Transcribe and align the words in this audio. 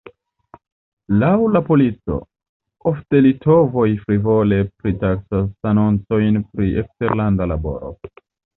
Laŭ 1.23 1.29
la 1.55 1.61
polico, 1.67 2.17
ofte 2.93 3.21
litovoj 3.27 3.85
frivole 4.07 4.59
pritaksas 4.81 5.55
anoncojn 5.75 6.43
pri 6.57 6.73
eksterlanda 6.85 7.51
laboro. 7.57 7.97